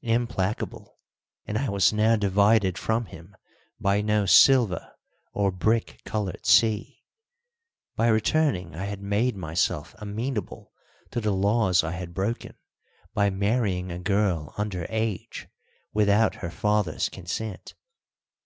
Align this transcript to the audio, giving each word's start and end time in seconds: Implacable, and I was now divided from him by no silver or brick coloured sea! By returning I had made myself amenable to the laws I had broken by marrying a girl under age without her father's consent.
Implacable, 0.00 0.96
and 1.44 1.58
I 1.58 1.68
was 1.68 1.92
now 1.92 2.16
divided 2.16 2.78
from 2.78 3.04
him 3.04 3.36
by 3.78 4.00
no 4.00 4.24
silver 4.24 4.90
or 5.34 5.52
brick 5.52 6.00
coloured 6.06 6.46
sea! 6.46 7.02
By 7.94 8.06
returning 8.06 8.74
I 8.74 8.86
had 8.86 9.02
made 9.02 9.36
myself 9.36 9.94
amenable 9.98 10.72
to 11.10 11.20
the 11.20 11.32
laws 11.34 11.84
I 11.84 11.90
had 11.92 12.14
broken 12.14 12.56
by 13.12 13.28
marrying 13.28 13.92
a 13.92 13.98
girl 13.98 14.54
under 14.56 14.86
age 14.88 15.46
without 15.92 16.36
her 16.36 16.50
father's 16.50 17.10
consent. 17.10 17.74